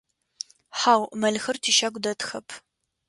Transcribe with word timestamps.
Хьау, 0.79 1.01
мэлхэр 1.19 1.57
тищагу 1.63 1.99
дэтхэп. 2.03 2.47